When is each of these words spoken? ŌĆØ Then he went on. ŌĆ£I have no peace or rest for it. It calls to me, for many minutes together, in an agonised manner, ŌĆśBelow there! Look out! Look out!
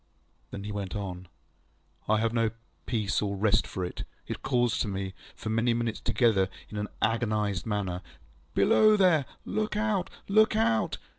ŌĆØ 0.01 0.49
Then 0.49 0.63
he 0.63 0.71
went 0.71 0.95
on. 0.95 1.27
ŌĆ£I 2.07 2.17
have 2.19 2.33
no 2.33 2.49
peace 2.87 3.21
or 3.21 3.35
rest 3.35 3.67
for 3.67 3.85
it. 3.85 4.03
It 4.25 4.41
calls 4.41 4.79
to 4.79 4.87
me, 4.87 5.13
for 5.35 5.49
many 5.49 5.75
minutes 5.75 5.99
together, 6.01 6.49
in 6.69 6.79
an 6.79 6.87
agonised 7.03 7.67
manner, 7.67 8.01
ŌĆśBelow 8.55 8.97
there! 8.97 9.25
Look 9.45 9.75
out! 9.77 10.09
Look 10.27 10.55
out! 10.55 10.97